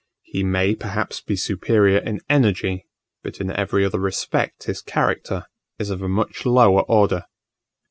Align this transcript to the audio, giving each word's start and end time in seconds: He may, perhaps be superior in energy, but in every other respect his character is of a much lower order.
He 0.23 0.43
may, 0.43 0.73
perhaps 0.73 1.21
be 1.21 1.35
superior 1.35 1.99
in 1.99 2.21
energy, 2.27 2.87
but 3.21 3.39
in 3.39 3.51
every 3.51 3.85
other 3.85 3.99
respect 3.99 4.63
his 4.63 4.81
character 4.81 5.45
is 5.77 5.91
of 5.91 6.01
a 6.01 6.09
much 6.09 6.43
lower 6.43 6.81
order. 6.81 7.25